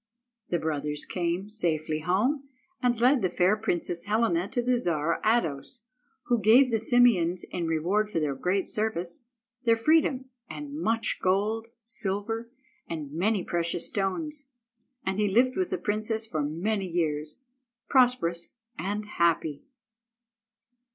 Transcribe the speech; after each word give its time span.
The 0.49 0.57
brothers 0.57 1.05
came 1.05 1.51
safely 1.51 1.99
home, 1.99 2.49
and 2.81 2.99
led 2.99 3.21
the 3.21 3.29
fair 3.29 3.55
Princess 3.55 4.05
Helena 4.05 4.47
to 4.47 4.59
the 4.63 4.75
Czar 4.75 5.21
Ados, 5.23 5.81
who 6.23 6.41
gave 6.41 6.71
the 6.71 6.79
Simeons, 6.79 7.43
in 7.51 7.67
reward 7.67 8.09
for 8.09 8.19
their 8.19 8.33
great 8.33 8.67
service, 8.67 9.27
their 9.63 9.75
freedom 9.77 10.25
and 10.49 10.73
much 10.73 11.19
gold, 11.21 11.67
silver, 11.79 12.49
and 12.89 13.11
many 13.11 13.43
precious 13.43 13.89
stones. 13.89 14.47
And 15.05 15.19
he 15.19 15.27
lived 15.27 15.55
with 15.55 15.69
the 15.69 15.77
princess 15.77 16.25
for 16.25 16.41
many 16.41 16.87
years, 16.87 17.39
prosperous 17.87 18.53
and 18.79 19.05
happy. 19.05 19.61